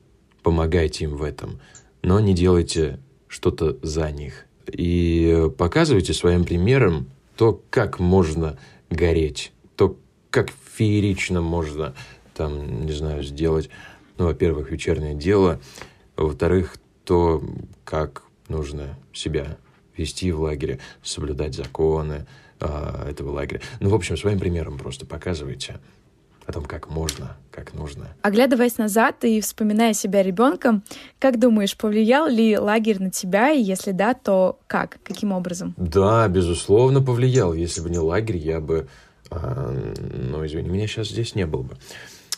помогайте 0.43 1.05
им 1.05 1.17
в 1.17 1.23
этом, 1.23 1.61
но 2.03 2.19
не 2.21 2.35
делайте 2.35 2.99
что-то 3.29 3.77
за 3.83 4.11
них. 4.11 4.47
И 4.67 5.49
показывайте 5.57 6.13
своим 6.13 6.45
примером 6.45 7.09
то, 7.39 7.63
как 7.71 8.01
можно 8.01 8.59
гореть, 8.91 9.53
то, 9.77 9.97
как 10.29 10.51
феерично 10.51 11.41
можно 11.41 11.95
там, 12.35 12.85
не 12.85 12.91
знаю, 12.91 13.23
сделать, 13.23 13.71
ну, 14.19 14.27
во-первых, 14.27 14.73
вечернее 14.73 15.15
дело, 15.15 15.61
во-вторых, 16.17 16.75
то, 17.05 17.41
как 17.85 18.25
нужно 18.49 18.99
себя 19.13 19.57
вести 19.97 20.33
в 20.33 20.41
лагере, 20.41 20.81
соблюдать 21.05 21.55
законы 21.55 22.27
э, 22.59 23.09
этого 23.09 23.31
лагеря. 23.31 23.61
Ну, 23.79 23.91
в 23.91 23.95
общем, 23.95 24.17
своим 24.17 24.41
примером 24.41 24.77
просто 24.77 25.07
показывайте 25.07 25.79
о 26.49 26.53
том, 26.53 26.65
как 26.65 26.89
можно, 26.89 27.37
как 27.51 27.75
нужно. 27.75 28.09
Оглядываясь 28.23 28.79
назад 28.79 29.23
и 29.23 29.41
вспоминая 29.43 29.93
себя 29.93 30.23
ребенком, 30.23 30.83
как 31.19 31.39
думаешь, 31.39 31.77
повлиял 31.77 32.27
ли 32.27 32.57
лагерь 32.57 33.03
на 33.03 33.11
тебя, 33.11 33.53
и 33.53 33.63
если 33.63 33.93
да, 33.93 34.15
то 34.15 34.59
как, 34.67 34.99
каким 35.05 35.33
образом? 35.33 35.75
Да, 35.77 36.27
безусловно, 36.27 37.03
повлиял. 37.03 37.53
Если 37.53 37.83
бы 37.83 37.91
не 37.91 37.99
лагерь, 37.99 38.39
я 38.39 38.61
бы, 38.61 38.89
э, 39.31 39.95
ну, 40.31 40.47
извини, 40.47 40.71
меня 40.71 40.87
сейчас 40.87 41.09
здесь 41.09 41.35
не 41.35 41.45
было 41.45 41.63
бы 41.63 41.77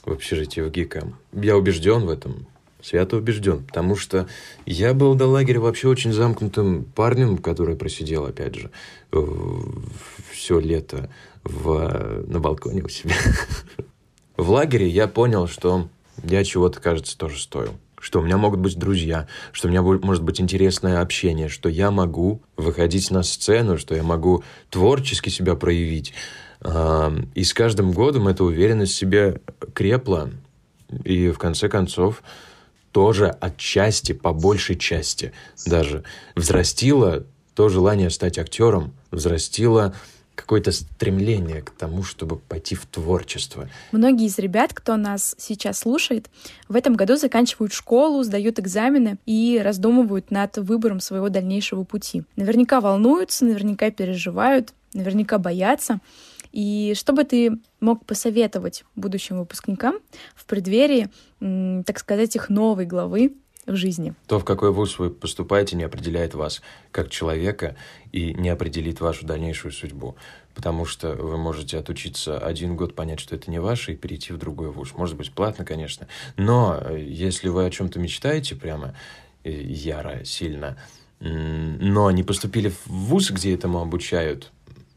в 0.05 0.11
общежитии 0.11 0.61
в 0.61 0.71
ГИКа. 0.71 1.13
Я 1.33 1.57
убежден 1.57 2.05
в 2.07 2.11
этом, 2.11 2.49
свято 2.83 3.17
убежден, 3.17 3.65
потому 3.65 3.95
что 3.95 4.27
я 4.67 4.93
был 4.93 5.15
до 5.15 5.27
лагеря 5.27 5.61
вообще 5.61 5.87
очень 5.87 6.13
замкнутым 6.13 6.83
парнем, 6.83 7.39
который 7.39 7.77
просидел, 7.77 8.25
опять 8.27 8.57
же, 8.57 8.71
все 10.33 10.59
лето 10.59 11.09
в, 11.45 12.25
на 12.27 12.41
балконе 12.41 12.83
у 12.83 12.89
себя. 12.89 13.15
В 14.41 14.49
лагере 14.49 14.89
я 14.89 15.07
понял, 15.07 15.47
что 15.47 15.89
я 16.25 16.45
чего-то, 16.45 16.81
кажется, 16.81 17.19
тоже 17.19 17.39
стою. 17.39 17.73
Что 18.01 18.21
у 18.21 18.23
меня 18.23 18.39
могут 18.39 18.61
быть 18.61 18.79
друзья, 18.79 19.27
что 19.53 19.69
у 19.69 19.71
меня 19.71 19.83
может 19.83 20.23
быть 20.23 20.41
интересное 20.41 21.03
общение, 21.03 21.51
что 21.51 21.69
я 21.69 21.91
могу 21.91 22.41
выходить 22.57 23.11
на 23.11 23.23
сцену, 23.23 23.77
что 23.77 23.95
я 23.95 24.03
могу 24.03 24.43
творчески 24.71 25.29
себя 25.29 25.57
проявить. 25.57 26.15
И 26.65 27.45
с 27.45 27.53
каждым 27.53 27.93
годом 27.93 28.29
эта 28.29 28.43
уверенность 28.43 28.95
в 28.95 28.97
себе 28.97 29.43
крепла. 29.75 30.31
И 31.05 31.29
в 31.29 31.37
конце 31.37 31.69
концов 31.69 32.23
тоже 32.93 33.29
отчасти, 33.29 34.13
по 34.13 34.33
большей 34.33 34.77
части 34.77 35.35
даже, 35.67 36.03
взрастила 36.35 37.27
то 37.55 37.69
желание 37.69 38.09
стать 38.09 38.39
актером, 38.39 38.95
взрастила 39.11 39.95
какое-то 40.35 40.73
стремление 40.73 41.63
к 41.63 41.71
тому, 41.71 42.03
чтобы 42.03 42.37
пойти 42.37 42.75
в 42.75 42.87
творчество. 42.87 43.69
Многие 43.93 44.27
из 44.27 44.39
ребят, 44.39 44.73
кто 44.73 44.97
нас 44.97 45.35
сейчас 45.39 45.81
слушает, 45.81 46.31
в 46.69 46.77
этом 46.77 46.95
году 46.95 47.17
заканчивают 47.17 47.73
школу, 47.73 48.23
сдают 48.23 48.59
экзамены 48.59 49.19
и 49.27 49.61
раздумывают 49.63 50.31
над 50.31 50.57
выбором 50.59 51.01
своего 51.01 51.29
дальнейшего 51.29 51.85
пути. 51.85 52.25
Наверняка 52.37 52.81
волнуются, 52.81 53.45
наверняка 53.45 53.91
переживают, 53.91 54.73
наверняка 54.95 55.39
боятся. 55.39 56.01
И 56.53 56.95
что 56.97 57.13
бы 57.13 57.25
ты 57.25 57.59
мог 57.79 58.05
посоветовать 58.05 58.85
будущим 58.97 59.39
выпускникам 59.39 59.97
в 60.35 60.47
преддверии, 60.47 61.09
так 61.85 61.99
сказать, 61.99 62.35
их 62.35 62.49
новой 62.49 62.87
главы 62.87 63.35
в 63.67 63.77
жизни. 63.77 64.15
То, 64.27 64.39
в 64.39 64.45
какой 64.45 64.73
вуз 64.73 64.99
вы 64.99 65.11
поступаете, 65.11 65.77
не 65.77 65.85
определяет 65.85 66.35
вас 66.35 66.63
как 66.91 67.11
человека 67.11 67.77
и 68.13 68.35
не 68.35 68.49
определит 68.49 69.01
вашу 69.01 69.27
дальнейшую 69.27 69.73
судьбу. 69.73 70.17
Потому 70.55 70.85
что 70.85 71.15
вы 71.15 71.37
можете 71.37 71.79
отучиться 71.79 72.39
один 72.39 72.77
год, 72.77 72.95
понять, 72.95 73.21
что 73.21 73.37
это 73.37 73.51
не 73.51 73.61
ваше, 73.61 73.93
и 73.93 73.97
перейти 73.97 74.33
в 74.33 74.39
другой 74.39 74.71
вуз. 74.71 74.95
Может 74.95 75.17
быть, 75.17 75.33
платно, 75.33 75.65
конечно. 75.65 76.09
Но 76.37 76.79
э, 76.81 77.01
если 77.01 77.49
вы 77.49 77.65
о 77.65 77.71
чем-то 77.71 77.99
мечтаете 77.99 78.57
прямо 78.57 78.95
э, 79.45 79.51
яро, 79.51 80.25
сильно, 80.25 80.77
но 81.21 82.11
не 82.11 82.23
поступили 82.23 82.71
в 82.71 82.87
вуз, 82.87 83.31
где 83.31 83.55
этому 83.55 83.81
обучают, 83.81 84.53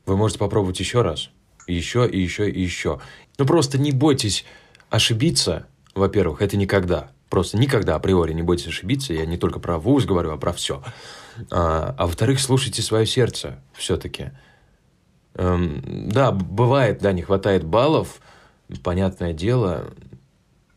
вы 0.05 0.15
можете 0.15 0.39
попробовать 0.39 0.79
еще 0.79 1.01
раз. 1.01 1.29
Еще, 1.67 2.09
и 2.09 2.19
еще, 2.19 2.49
и 2.49 2.61
еще. 2.61 3.01
Ну, 3.37 3.45
просто 3.45 3.77
не 3.77 3.91
бойтесь 3.91 4.45
ошибиться, 4.89 5.67
во-первых, 5.95 6.41
это 6.41 6.57
никогда. 6.57 7.11
Просто 7.33 7.57
никогда 7.57 7.95
априори 7.95 8.31
не 8.31 8.43
бойтесь 8.43 8.67
ошибиться. 8.67 9.11
Я 9.11 9.25
не 9.25 9.37
только 9.37 9.59
про 9.59 9.79
вуз 9.79 10.05
говорю, 10.05 10.29
а 10.29 10.37
про 10.37 10.53
все. 10.53 10.83
А, 11.49 11.95
а 11.97 12.05
во-вторых, 12.05 12.39
слушайте 12.39 12.83
свое 12.83 13.07
сердце 13.07 13.59
все-таки. 13.73 14.33
Эм, 15.33 16.09
да, 16.09 16.31
бывает, 16.31 16.99
да, 16.99 17.11
не 17.11 17.23
хватает 17.23 17.63
баллов, 17.63 18.21
понятное 18.83 19.33
дело, 19.33 19.95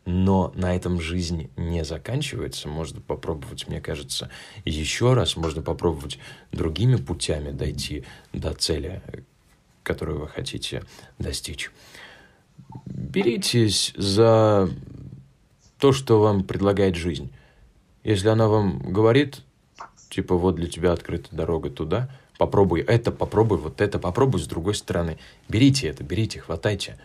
но 0.05 0.51
на 0.55 0.75
этом 0.75 0.99
жизнь 0.99 1.51
не 1.57 1.85
заканчивается. 1.85 2.67
Можно 2.67 3.01
попробовать, 3.01 3.67
мне 3.67 3.79
кажется, 3.79 4.31
еще 4.65 5.13
раз. 5.13 5.35
Можно 5.35 5.61
попробовать 5.61 6.17
другими 6.51 6.95
путями 6.95 7.51
дойти 7.51 8.03
до 8.33 8.55
цели, 8.55 9.03
которую 9.83 10.21
вы 10.21 10.27
хотите 10.27 10.85
достичь. 11.19 11.69
Беритесь 12.87 13.93
за 13.95 14.71
то, 15.79 15.91
что 15.91 16.19
вам 16.19 16.43
предлагает 16.43 16.95
жизнь. 16.95 17.31
Если 18.03 18.27
она 18.27 18.47
вам 18.47 18.79
говорит, 18.79 19.41
типа, 20.09 20.35
вот 20.35 20.55
для 20.55 20.67
тебя 20.67 20.93
открыта 20.93 21.29
дорога 21.31 21.69
туда, 21.69 22.09
попробуй 22.37 22.81
это, 22.81 23.11
попробуй 23.11 23.57
вот 23.57 23.81
это, 23.81 23.99
попробуй 23.99 24.39
с 24.39 24.47
другой 24.47 24.75
стороны. 24.75 25.17
Берите 25.49 25.87
это, 25.87 26.03
берите, 26.03 26.39
хватайте. 26.39 26.97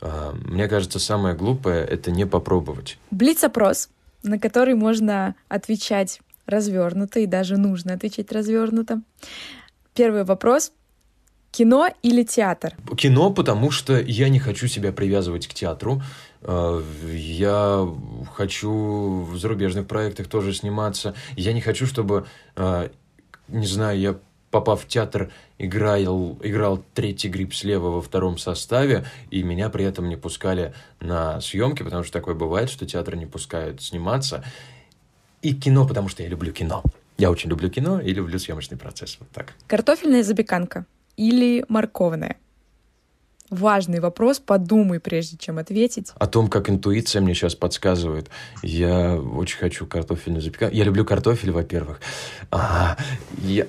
А, 0.00 0.32
мне 0.32 0.68
кажется, 0.68 0.98
самое 0.98 1.34
глупое— 1.34 1.84
это 1.86 2.10
не 2.10 2.26
попробовать. 2.26 2.98
Блиц-опрос, 3.10 3.90
на 4.22 4.38
который 4.38 4.74
можно 4.74 5.34
отвечать 5.48 6.20
развернуто 6.46 7.20
и 7.20 7.26
даже 7.26 7.56
нужно 7.56 7.94
отвечать 7.94 8.32
развернуто. 8.32 9.02
Первый 9.94 10.24
вопрос. 10.24 10.72
Кино 11.50 11.88
или 12.02 12.22
театр? 12.22 12.74
Кино, 12.96 13.32
потому 13.32 13.70
что 13.70 13.98
я 13.98 14.28
не 14.28 14.38
хочу 14.38 14.68
себя 14.68 14.92
привязывать 14.92 15.46
к 15.46 15.54
театру. 15.54 16.02
Э, 16.42 16.82
я 17.12 17.88
хочу 18.34 19.22
в 19.22 19.36
зарубежных 19.36 19.86
проектах 19.86 20.28
тоже 20.28 20.52
сниматься. 20.52 21.14
Я 21.36 21.52
не 21.52 21.60
хочу, 21.60 21.86
чтобы, 21.86 22.26
э, 22.56 22.88
не 23.48 23.66
знаю, 23.66 23.98
я 23.98 24.18
попав 24.50 24.82
в 24.82 24.88
театр, 24.88 25.30
играл, 25.58 26.38
играл 26.42 26.82
третий 26.94 27.28
гриб 27.28 27.54
слева 27.54 27.88
во 27.88 28.00
втором 28.00 28.38
составе, 28.38 29.04
и 29.30 29.42
меня 29.42 29.68
при 29.68 29.84
этом 29.84 30.08
не 30.08 30.16
пускали 30.16 30.74
на 31.00 31.40
съемки, 31.40 31.82
потому 31.82 32.02
что 32.02 32.12
такое 32.12 32.34
бывает, 32.34 32.70
что 32.70 32.86
театры 32.86 33.16
не 33.16 33.26
пускают 33.26 33.82
сниматься. 33.82 34.44
И 35.42 35.54
кино, 35.54 35.86
потому 35.86 36.08
что 36.08 36.22
я 36.22 36.28
люблю 36.28 36.52
кино. 36.52 36.82
Я 37.18 37.30
очень 37.30 37.50
люблю 37.50 37.68
кино 37.68 38.00
и 38.00 38.12
люблю 38.12 38.38
съемочный 38.38 38.76
процесс. 38.76 39.16
Вот 39.20 39.28
так. 39.30 39.54
Картофельная 39.66 40.22
запеканка 40.22 40.86
или 41.16 41.64
морковная? 41.68 42.36
Важный 43.50 44.00
вопрос, 44.00 44.38
подумай, 44.38 45.00
прежде 45.00 45.36
чем 45.36 45.58
ответить. 45.58 46.12
О 46.18 46.26
том, 46.26 46.48
как 46.48 46.70
интуиция 46.70 47.22
мне 47.22 47.34
сейчас 47.34 47.54
подсказывает. 47.54 48.28
Я 48.62 49.16
очень 49.16 49.58
хочу 49.58 49.86
картофельную 49.86 50.42
запеканку. 50.42 50.74
Я 50.74 50.84
люблю 50.84 51.04
картофель, 51.04 51.50
во-первых. 51.50 52.00
А, 52.50 52.96
я... 53.38 53.66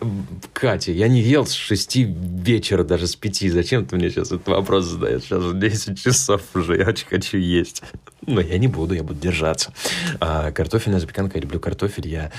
Катя, 0.53 0.91
я 0.91 1.07
не 1.07 1.21
ел 1.21 1.45
с 1.45 1.53
шести 1.53 2.03
вечера, 2.03 2.83
даже 2.83 3.07
с 3.07 3.15
пяти. 3.15 3.50
Зачем 3.50 3.86
ты 3.86 3.95
мне 3.95 4.09
сейчас 4.09 4.27
этот 4.27 4.48
вопрос 4.48 4.86
задаешь? 4.86 5.24
Сейчас 5.24 5.43
уже 5.43 5.57
10 5.57 6.01
часов 6.01 6.41
уже, 6.53 6.77
я 6.77 6.88
очень 6.88 7.07
хочу 7.07 7.38
есть. 7.38 7.81
Но 8.25 8.41
я 8.41 8.57
не 8.57 8.67
буду, 8.67 8.93
я 8.93 9.03
буду 9.03 9.19
держаться. 9.19 9.74
А, 10.19 10.51
картофельная 10.51 11.00
запеканка, 11.00 11.38
я 11.38 11.41
люблю 11.41 11.59
картофель, 11.59 12.07
я 12.07 12.31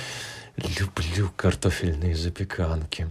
люблю 0.57 1.31
картофельные 1.37 2.15
запеканки. 2.15 3.09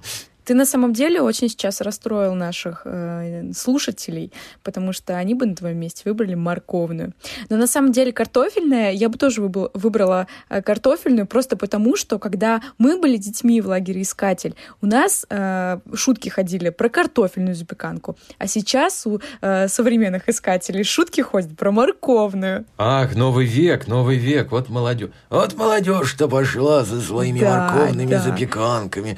Ты 0.49 0.55
на 0.55 0.65
самом 0.65 0.93
деле 0.93 1.21
очень 1.21 1.47
сейчас 1.47 1.79
расстроил 1.79 2.33
наших 2.33 2.81
э, 2.83 3.51
слушателей, 3.53 4.33
потому 4.63 4.93
что 4.93 5.15
они 5.15 5.35
бы 5.35 5.45
на 5.45 5.55
твоем 5.55 5.77
месте 5.77 6.01
выбрали 6.05 6.33
морковную. 6.33 7.13
Но 7.49 7.57
на 7.57 7.67
самом 7.67 7.91
деле 7.91 8.11
картофельная, 8.11 8.91
я 8.91 9.09
бы 9.09 9.19
тоже 9.19 9.43
выбрала, 9.43 9.69
выбрала 9.75 10.27
э, 10.49 10.63
картофельную, 10.63 11.27
просто 11.27 11.55
потому 11.55 11.95
что, 11.95 12.17
когда 12.17 12.63
мы 12.79 12.99
были 12.99 13.17
детьми 13.17 13.61
в 13.61 13.67
лагере 13.67 14.01
«Искатель», 14.01 14.55
у 14.81 14.87
нас 14.87 15.23
э, 15.29 15.77
шутки 15.93 16.29
ходили 16.29 16.69
про 16.69 16.89
картофельную 16.89 17.53
запеканку, 17.53 18.17
а 18.39 18.47
сейчас 18.47 19.05
у 19.05 19.21
э, 19.41 19.67
современных 19.67 20.29
искателей 20.29 20.83
шутки 20.83 21.21
ходят 21.21 21.55
про 21.55 21.71
морковную. 21.71 22.65
Ах, 22.79 23.15
новый 23.15 23.45
век, 23.45 23.87
новый 23.87 24.17
век, 24.17 24.51
вот 24.51 24.69
молодежь. 24.69 25.11
Вот 25.29 25.53
молодежь-то 25.53 26.27
пошла 26.27 26.83
со 26.85 26.99
своими 26.99 27.39
да, 27.39 27.69
морковными 27.71 28.09
да. 28.09 28.19
запеканками. 28.21 29.15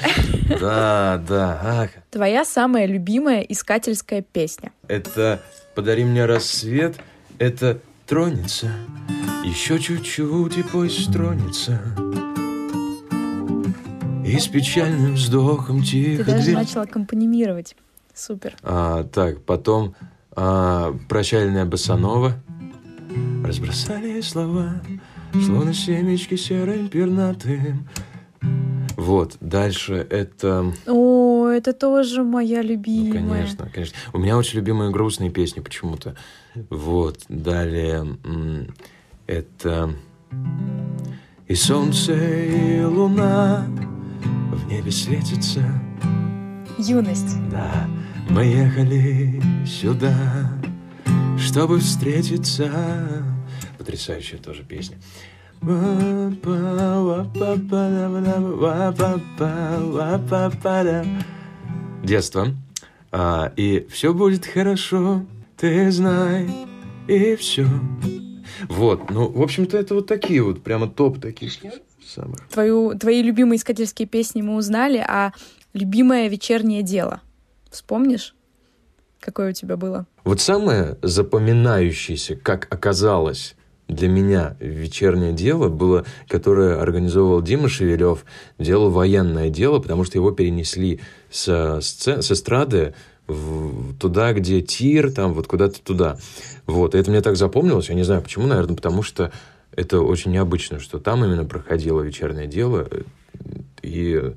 Да, 0.59 1.20
да, 1.27 1.59
ага. 1.63 2.03
Твоя 2.09 2.45
самая 2.45 2.85
любимая 2.85 3.41
искательская 3.41 4.21
песня? 4.21 4.71
Это 4.87 5.41
«Подари 5.75 6.03
мне 6.03 6.25
рассвет», 6.25 6.97
это 7.39 7.79
«Тронется», 8.05 8.71
еще 9.45 9.79
чуть-чуть 9.79 10.57
и 10.57 10.63
пусть 10.63 11.11
тронется. 11.11 11.81
И 14.25 14.37
с 14.37 14.47
печальным 14.47 15.15
вздохом 15.15 15.83
тихо... 15.83 16.23
Ты 16.23 16.31
даже 16.31 16.43
дверь... 16.43 16.55
начал 16.55 16.81
аккомпанимировать. 16.81 17.75
Супер. 18.13 18.55
А, 18.61 19.03
так, 19.03 19.41
потом 19.43 19.95
а, 20.31 20.95
«Прощальная 21.09 21.65
босанова». 21.65 22.33
Разбросали 23.43 24.21
слова, 24.21 24.81
словно 25.45 25.73
семечки 25.73 26.35
серым 26.35 26.87
пернатым. 26.87 27.89
Вот, 28.95 29.35
дальше 29.41 30.05
это... 30.09 30.71
О, 30.85 31.10
это 31.51 31.73
тоже 31.73 32.23
моя 32.23 32.61
любимая. 32.61 33.21
Ну, 33.21 33.29
конечно, 33.29 33.69
конечно. 33.73 33.97
У 34.13 34.17
меня 34.17 34.37
очень 34.37 34.57
любимые 34.57 34.91
грустные 34.91 35.29
песни 35.29 35.59
почему-то. 35.59 36.15
Вот, 36.69 37.19
далее 37.29 38.17
это... 39.27 39.93
И 41.47 41.55
солнце, 41.55 42.13
и 42.13 42.81
луна 42.83 43.65
в 44.53 44.67
небе 44.67 44.89
светится. 44.91 45.61
Юность. 46.77 47.35
Да, 47.51 47.87
мы 48.29 48.45
ехали 48.45 49.41
сюда, 49.65 50.15
чтобы 51.37 51.79
встретиться. 51.79 52.71
Потрясающая 53.77 54.37
тоже 54.37 54.63
песня. 54.63 54.97
Детство. 62.03 62.47
А, 63.11 63.51
и 63.55 63.85
все 63.89 64.13
будет 64.13 64.45
хорошо, 64.45 65.25
ты 65.57 65.91
знай, 65.91 66.49
и 67.07 67.35
все. 67.35 67.67
Вот, 68.69 69.09
ну, 69.09 69.27
в 69.27 69.41
общем-то, 69.41 69.77
это 69.77 69.95
вот 69.95 70.07
такие 70.07 70.41
вот, 70.41 70.63
прямо 70.63 70.89
топ 70.89 71.19
таких 71.19 71.53
самых. 72.05 72.47
Твою, 72.49 72.97
твои 72.97 73.21
любимые 73.21 73.57
искательские 73.57 74.07
песни 74.07 74.41
мы 74.41 74.55
узнали, 74.55 74.97
а 74.97 75.33
любимое 75.73 76.27
вечернее 76.27 76.83
дело. 76.83 77.21
Вспомнишь? 77.69 78.35
Какое 79.19 79.51
у 79.51 79.53
тебя 79.53 79.77
было? 79.77 80.07
Вот 80.23 80.41
самое 80.41 80.97
запоминающееся, 81.01 82.35
как 82.35 82.67
оказалось, 82.73 83.55
для 83.87 84.07
меня 84.07 84.55
вечернее 84.59 85.33
дело 85.33 85.67
было, 85.67 86.05
которое 86.27 86.81
организовывал 86.81 87.41
Дима 87.41 87.67
Шевелев, 87.67 88.25
делал 88.57 88.89
военное 88.89 89.49
дело, 89.49 89.79
потому 89.79 90.05
что 90.05 90.17
его 90.17 90.31
перенесли 90.31 91.01
со, 91.31 91.81
сцен, 91.81 92.21
с 92.21 92.31
эстрады 92.31 92.93
в, 93.27 93.97
туда, 93.97 94.33
где 94.33 94.61
тир, 94.61 95.11
там 95.11 95.33
вот 95.33 95.47
куда-то 95.47 95.81
туда. 95.81 96.17
Вот, 96.67 96.93
и 96.93 96.97
это 96.97 97.09
мне 97.09 97.21
так 97.21 97.37
запомнилось, 97.37 97.89
я 97.89 97.95
не 97.95 98.03
знаю 98.03 98.21
почему, 98.21 98.47
наверное, 98.47 98.75
потому 98.75 99.01
что 99.01 99.31
это 99.75 100.01
очень 100.01 100.31
необычно, 100.31 100.79
что 100.79 100.99
там 100.99 101.23
именно 101.23 101.45
проходило 101.45 102.01
вечернее 102.01 102.47
дело, 102.47 102.87
и 103.81 104.33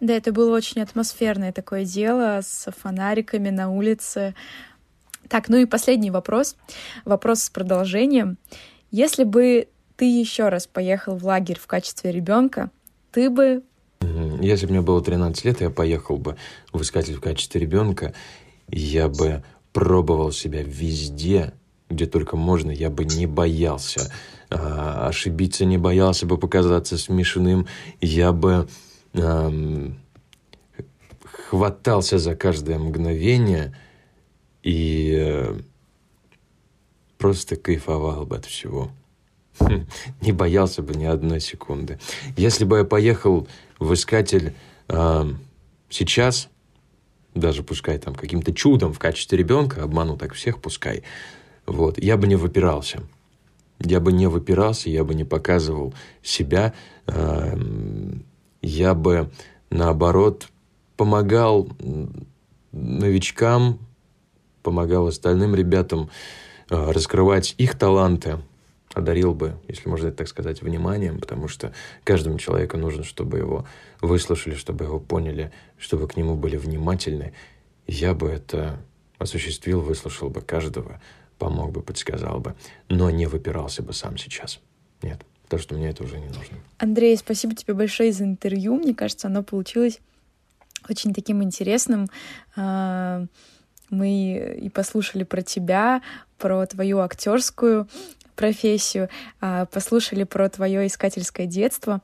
да, 0.00 0.12
это 0.14 0.32
было 0.32 0.54
очень 0.54 0.82
атмосферное 0.82 1.50
такое 1.50 1.86
дело 1.86 2.40
с 2.42 2.70
фонариками 2.82 3.48
на 3.48 3.70
улице. 3.70 4.34
Так, 5.28 5.48
ну 5.48 5.56
и 5.56 5.64
последний 5.64 6.10
вопрос. 6.10 6.56
Вопрос 7.06 7.44
с 7.44 7.50
продолжением. 7.50 8.36
Если 8.90 9.24
бы 9.24 9.68
ты 9.96 10.04
еще 10.04 10.50
раз 10.50 10.66
поехал 10.66 11.16
в 11.16 11.24
лагерь 11.24 11.58
в 11.58 11.66
качестве 11.66 12.12
ребенка, 12.12 12.70
ты 13.12 13.30
бы... 13.30 13.62
Если 14.40 14.66
бы 14.66 14.72
мне 14.72 14.80
было 14.80 15.02
13 15.02 15.44
лет, 15.44 15.60
я 15.60 15.70
поехал 15.70 16.16
бы 16.16 16.36
в 16.72 16.82
искатель 16.82 17.14
в 17.14 17.20
качестве 17.20 17.60
ребенка, 17.60 18.14
я 18.68 19.08
бы 19.08 19.42
пробовал 19.72 20.32
себя 20.32 20.62
везде, 20.62 21.52
где 21.90 22.06
только 22.06 22.36
можно, 22.36 22.70
я 22.70 22.90
бы 22.90 23.04
не 23.04 23.26
боялся 23.26 24.10
а, 24.50 25.08
ошибиться, 25.08 25.64
не 25.64 25.78
боялся 25.78 26.26
бы 26.26 26.38
показаться 26.38 26.96
смешным, 26.96 27.66
я 28.00 28.32
бы 28.32 28.68
эм, 29.12 29.98
хватался 31.24 32.18
за 32.18 32.34
каждое 32.34 32.78
мгновение 32.78 33.76
и 34.62 35.14
э, 35.16 35.56
просто 37.18 37.56
кайфовал 37.56 38.26
бы 38.26 38.36
от 38.36 38.46
всего. 38.46 38.90
Не 40.20 40.32
боялся 40.32 40.82
бы 40.82 40.94
ни 40.94 41.04
одной 41.04 41.40
секунды. 41.40 41.98
Если 42.36 42.64
бы 42.64 42.78
я 42.78 42.84
поехал 42.84 43.46
в 43.78 43.92
искатель 43.94 44.54
э, 44.88 45.24
сейчас, 45.88 46.48
даже 47.34 47.62
пускай 47.62 47.98
там 47.98 48.14
каким-то 48.14 48.52
чудом 48.52 48.92
в 48.92 48.98
качестве 48.98 49.38
ребенка, 49.38 49.82
обману 49.82 50.16
так 50.16 50.34
всех, 50.34 50.60
пускай, 50.60 51.02
вот, 51.66 51.98
я 51.98 52.16
бы 52.16 52.26
не 52.26 52.36
выпирался. 52.36 53.02
Я 53.80 54.00
бы 54.00 54.12
не 54.12 54.28
выпирался, 54.28 54.88
я 54.88 55.04
бы 55.04 55.14
не 55.14 55.24
показывал 55.24 55.94
себя, 56.22 56.74
э, 57.06 57.58
я 58.62 58.94
бы, 58.94 59.30
наоборот, 59.70 60.48
помогал 60.96 61.68
новичкам, 62.72 63.78
помогал 64.62 65.08
остальным 65.08 65.54
ребятам, 65.54 66.08
Э, 66.70 66.92
раскрывать 66.92 67.54
их 67.58 67.76
таланты, 67.78 68.38
одарил 68.94 69.34
бы, 69.34 69.56
если 69.68 69.88
можно 69.88 70.10
так 70.12 70.28
сказать, 70.28 70.62
вниманием, 70.62 71.20
потому 71.20 71.48
что 71.48 71.72
каждому 72.04 72.38
человеку 72.38 72.78
нужно, 72.78 73.04
чтобы 73.04 73.38
его 73.38 73.66
выслушали, 74.00 74.54
чтобы 74.54 74.84
его 74.84 75.00
поняли, 75.00 75.52
чтобы 75.78 76.08
к 76.08 76.16
нему 76.16 76.36
были 76.36 76.56
внимательны. 76.56 77.34
Я 77.86 78.14
бы 78.14 78.28
это 78.28 78.78
осуществил, 79.18 79.80
выслушал 79.80 80.30
бы 80.30 80.40
каждого, 80.40 81.00
помог 81.38 81.72
бы, 81.72 81.82
подсказал 81.82 82.40
бы, 82.40 82.54
но 82.88 83.10
не 83.10 83.26
выпирался 83.26 83.82
бы 83.82 83.92
сам 83.92 84.16
сейчас. 84.16 84.60
Нет, 85.02 85.20
потому 85.42 85.60
что 85.60 85.74
мне 85.74 85.90
это 85.90 86.04
уже 86.04 86.18
не 86.18 86.28
нужно. 86.28 86.56
Андрей, 86.78 87.16
спасибо 87.16 87.54
тебе 87.54 87.74
большое 87.74 88.12
за 88.12 88.24
интервью. 88.24 88.76
Мне 88.76 88.94
кажется, 88.94 89.26
оно 89.26 89.42
получилось 89.42 90.00
очень 90.88 91.12
таким 91.12 91.42
интересным. 91.42 92.08
А, 92.56 93.26
мы 93.90 94.56
и 94.60 94.68
послушали 94.68 95.24
про 95.24 95.42
тебя, 95.42 96.02
про 96.38 96.66
твою 96.66 97.00
актерскую 97.00 97.88
профессию, 98.34 99.08
а, 99.40 99.66
послушали 99.66 100.24
про 100.24 100.48
твое 100.48 100.86
искательское 100.86 101.46
детство, 101.46 102.00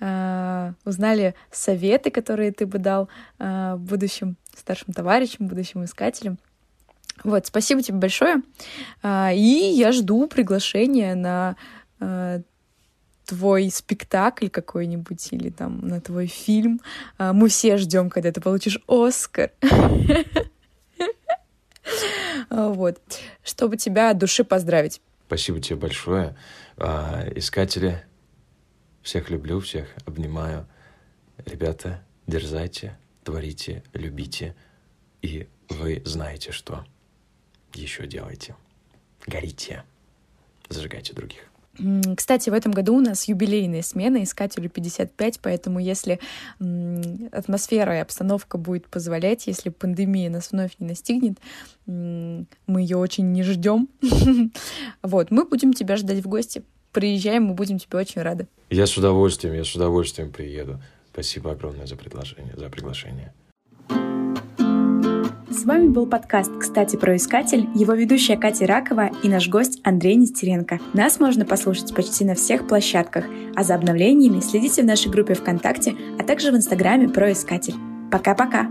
а, 0.00 0.74
узнали 0.84 1.34
советы, 1.50 2.10
которые 2.10 2.52
ты 2.52 2.66
бы 2.66 2.78
дал 2.78 3.08
а, 3.38 3.76
будущим 3.76 4.36
старшим 4.56 4.92
товарищам, 4.92 5.46
будущим 5.46 5.84
искателям. 5.84 6.38
Вот, 7.24 7.46
спасибо 7.46 7.82
тебе 7.82 7.98
большое. 7.98 8.42
И 9.04 9.72
я 9.76 9.92
жду 9.92 10.26
приглашения 10.26 11.14
на 11.14 11.56
твой 13.26 13.70
спектакль 13.70 14.48
какой-нибудь 14.48 15.28
или 15.30 15.50
там 15.50 15.86
на 15.86 16.00
твой 16.00 16.26
фильм. 16.26 16.80
Мы 17.18 17.48
все 17.48 17.76
ждем, 17.76 18.10
когда 18.10 18.32
ты 18.32 18.40
получишь 18.40 18.80
Оскар. 18.88 19.52
Вот. 22.50 23.00
Чтобы 23.42 23.76
тебя 23.76 24.10
от 24.10 24.18
души 24.18 24.44
поздравить. 24.44 25.00
Спасибо 25.32 25.60
тебе 25.60 25.76
большое. 25.76 26.36
А, 26.76 27.26
искатели, 27.34 28.04
всех 29.00 29.30
люблю, 29.30 29.60
всех 29.60 29.88
обнимаю. 30.04 30.68
Ребята, 31.46 32.04
дерзайте, 32.26 32.98
творите, 33.24 33.82
любите. 33.94 34.54
И 35.22 35.48
вы 35.70 36.02
знаете 36.04 36.52
что. 36.52 36.84
еще 37.72 38.06
делайте. 38.06 38.56
Горите. 39.26 39.84
Зажигайте 40.68 41.14
других. 41.14 41.51
Кстати, 42.16 42.50
в 42.50 42.52
этом 42.52 42.72
году 42.72 42.96
у 42.96 43.00
нас 43.00 43.28
юбилейная 43.28 43.82
смена 43.82 44.22
Искателю 44.22 44.68
55, 44.68 45.40
поэтому 45.40 45.78
если 45.78 46.20
атмосфера 47.32 47.96
и 47.96 48.00
обстановка 48.00 48.58
будет 48.58 48.86
позволять, 48.88 49.46
если 49.46 49.70
пандемия 49.70 50.28
нас 50.28 50.52
вновь 50.52 50.72
не 50.78 50.88
настигнет, 50.88 51.38
мы 51.86 52.46
ее 52.80 52.98
очень 52.98 53.32
не 53.32 53.42
ждем. 53.42 53.88
Вот, 55.02 55.30
мы 55.30 55.44
будем 55.44 55.72
тебя 55.72 55.96
ждать 55.96 56.24
в 56.24 56.28
гости. 56.28 56.62
Приезжай, 56.92 57.40
мы 57.40 57.54
будем 57.54 57.78
тебе 57.78 57.98
очень 57.98 58.22
рады. 58.22 58.46
Я 58.70 58.86
с 58.86 58.96
удовольствием, 58.96 59.54
я 59.54 59.64
с 59.64 59.74
удовольствием 59.74 60.30
приеду. 60.30 60.80
Спасибо 61.12 61.52
огромное 61.52 61.86
за 61.86 61.96
предложение, 61.96 62.54
за 62.56 62.68
приглашение. 62.68 63.32
С 65.62 65.64
вами 65.64 65.86
был 65.86 66.06
подкаст 66.06 66.50
«Кстати, 66.58 66.96
про 66.96 67.14
искатель», 67.14 67.68
его 67.72 67.92
ведущая 67.92 68.36
Катя 68.36 68.66
Ракова 68.66 69.12
и 69.22 69.28
наш 69.28 69.48
гость 69.48 69.78
Андрей 69.84 70.16
Нестеренко. 70.16 70.80
Нас 70.92 71.20
можно 71.20 71.44
послушать 71.44 71.94
почти 71.94 72.24
на 72.24 72.34
всех 72.34 72.66
площадках, 72.66 73.26
а 73.54 73.62
за 73.62 73.76
обновлениями 73.76 74.40
следите 74.40 74.82
в 74.82 74.86
нашей 74.86 75.12
группе 75.12 75.34
ВКонтакте, 75.34 75.94
а 76.18 76.24
также 76.24 76.50
в 76.50 76.56
Инстаграме 76.56 77.08
«Про 77.08 77.30
искатель». 77.30 77.76
Пока-пока! 78.10 78.66